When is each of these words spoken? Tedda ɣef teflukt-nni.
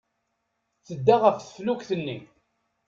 Tedda 0.87 1.15
ɣef 1.23 1.37
teflukt-nni. 1.39 2.17